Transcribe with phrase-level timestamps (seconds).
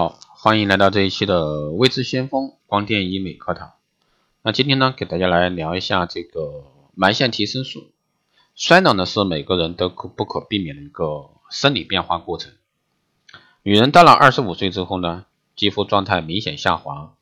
[0.00, 3.74] 好，欢迎来到这一期的未知先锋光电医美课堂。
[4.40, 7.90] 那今天呢，给大家来聊一下这个埋线提升术。
[8.54, 12.54] 衰老呢是每个人都可不可避免的一个生理变化过程。
[13.62, 17.14] 女人到了二十五岁之后呢，肌肤状态明显下滑，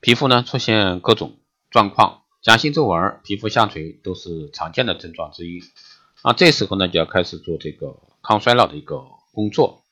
[0.00, 1.36] 皮肤呢出现各种
[1.70, 5.62] 状况，假性皱纹、皮肤下垂都是常见的症状之一。
[6.24, 9.84] 那这时候呢，就要开始做这个抗衰老的一个工作。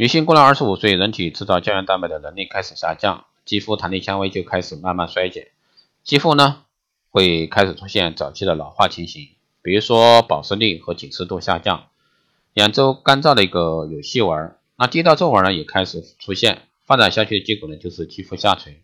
[0.00, 5.48] 女性过了二十五岁，人体制造胶原蛋白的能力开始下降，肌肤弹力纤维就开始慢慢衰减，
[6.04, 6.62] 肌肤呢
[7.10, 9.28] 会开始出现早期的老化情形，
[9.60, 11.88] 比如说保湿力和紧实度下降，
[12.54, 18.82] 眼周干燥的一个有细纹，那地道皱纹呢也开始出现，发展下去的结果呢就是肌肤下垂。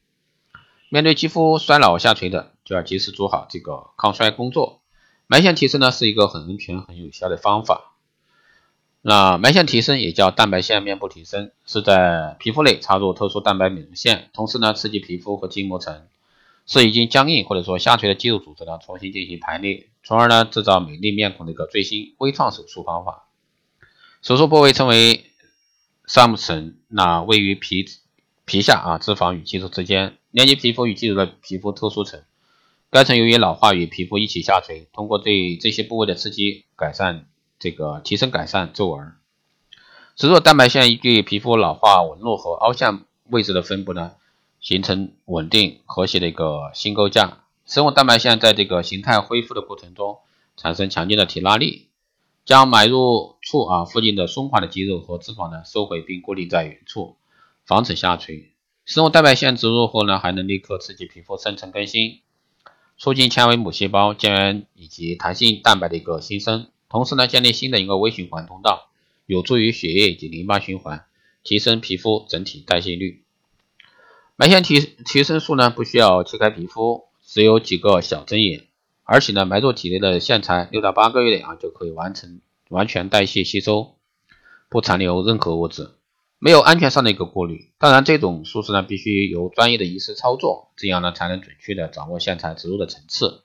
[0.91, 4.83] 面对肌肤衰老下垂的，就要及时做好这个抗衰工作。
[5.29, 7.96] 埋线提升呢是一个很安全、很有效的方法。
[9.09, 16.09] 那埋线提升也叫蛋白线面部提升，是在皮肤内插入特殊蛋白美容线，同时呢刺激皮肤和筋膜层，
[16.66, 23.29] 使已经僵硬或者说下垂的肌肉组织呢重新进行排列，从而呢制造美丽面孔的一个最新微创手术方法。
[24.23, 25.30] 手术部位称为
[26.09, 27.85] 上部层，那位于皮
[28.45, 32.24] 皮下啊脂肪与肌肉之间，连接皮肤与肌肉的皮肤特殊层。
[32.91, 37.26] 该层由于老化与皮肤一起下垂，通过对这些部位的刺激，改善。
[37.59, 39.15] 这个提升改善皱纹，
[40.15, 44.13] 植入蛋白线依据皮肤老化纹路和凹陷位置的分布呢，
[44.60, 47.38] 形成稳定和谐的一个新构架。
[47.65, 50.18] 生物蛋白线在这个形态恢复的过程中，
[50.57, 51.88] 产生强劲的提拉力，
[52.45, 57.16] 将埋入处啊附近的松垮的肌肉和脂肪呢收回并固定在原处，
[57.65, 58.52] 防止下垂。
[58.85, 62.20] 生物蛋白线植入后呢，还能立刻刺激皮肤生成更新，
[62.96, 66.69] 促进纤维母细胞、胶原以及弹性蛋白的一个新生。
[66.97, 68.89] 同时呢，建立新的一个微循环通道，
[69.27, 71.05] 有助于血液及淋巴循环，
[71.43, 73.22] 提升皮肤整体代谢率。
[74.37, 78.65] 埋线提提升术呢，不需要切开皮肤，只有几个小针眼，
[79.05, 83.97] 而且呢，埋入体内的线材六到八个月内啊，就可以完成完全代谢吸收，
[84.70, 85.91] 不残留任何物质，
[86.38, 87.72] 没有安全上的一个顾虑。
[87.76, 93.43] 当然，这种术式呢，必须由专业的医师操作，这样呢，才能准确的掌握线材植入的层次，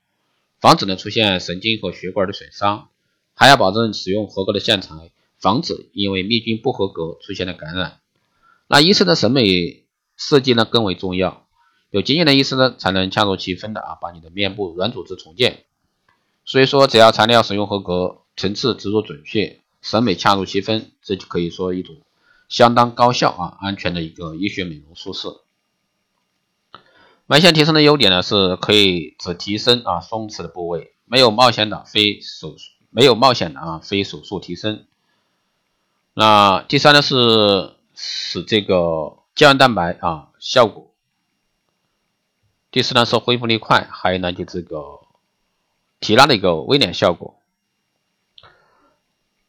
[0.61, 2.87] 防止呢出现神经和血管的损伤。
[3.35, 7.99] 还要保证使用合格的线材，防止因为密菌不合格出现的感染。
[8.67, 11.45] 那医生的审美设计呢更为重要，
[11.89, 15.65] 有经验的医生呢才能恰如其分的啊把你的面部软组织重建。
[16.45, 21.97] 所以说，只要材料使用合格，层次植入准确，审美恰如其分，这就可以说一种
[22.49, 25.27] 相当高效啊安全的一个医学美容术式。
[27.27, 32.71] 埋线提升的优点呢是可以只提升啊松弛的部位，没有冒险的非手术。
[32.91, 34.85] 没有冒险的啊，非手术提升。
[36.13, 40.91] 那第三呢是使这个胶原蛋白啊效果。
[42.69, 44.99] 第四呢是恢复力快，还有呢就这个
[45.99, 47.35] 提拉的一个微脸效果。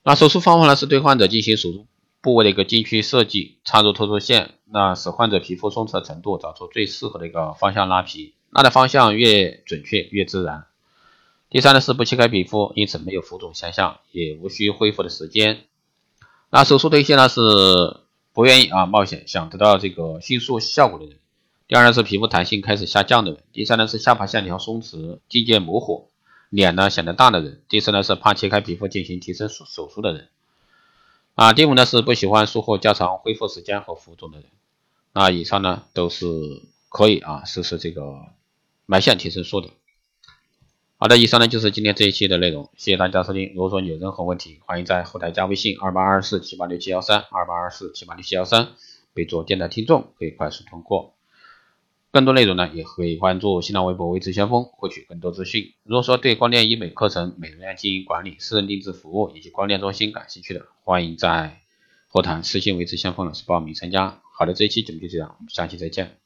[0.04, 1.86] 那手术方法呢是对患者进行手术
[2.20, 10.66] 部位的一个禁区设计，插入特殊线，那使患者皮肤松弛的程度找出最适合的一个方向拉皮，拉的方向越准确越自然。
[11.52, 15.64] 第三呢是不切开皮肤，因此没有浮肿现象，也无需恢复的时间。
[16.48, 17.40] 那手术对象呢是
[18.32, 21.18] 不愿意啊冒险，想得到这个迅速效果的人。
[21.68, 23.42] 第二呢是皮肤弹性开始下降的人。
[23.52, 26.08] 第三呢是下巴线条松弛、境界模糊、
[26.48, 27.60] 脸呢显得大的人。
[27.69, 30.28] 第四呢是怕切开皮肤进行提升手手术的人。
[31.34, 34.46] 啊，第五呢是不喜欢术后较长恢复时间和浮肿的人。
[35.12, 36.26] 那以上呢都是
[36.88, 38.20] 可以啊实施这个
[38.86, 39.69] 埋线提升术的。
[41.02, 43.50] 好的，以上呢就是今天这一期的内容，谢谢大家收听。
[43.56, 48.68] 如果说你有任何问题，欢迎在后台加微信二八二四七八六七幺三二八二四七八六七幺三，
[49.12, 51.14] 备注电台听众，可以快速通过。
[52.12, 55.74] 更多内容呢，也可以关注新浪微博微知先锋，获取更多资讯。
[55.82, 61.58] 如果说对光电医美课程、美容院经营管理、私人定制服务以及光电中心感兴趣的，欢迎在
[62.06, 64.20] 后台私信微知先锋老师报名参加。
[64.38, 66.21] 好的，这一期节目就这样，我们下期再见。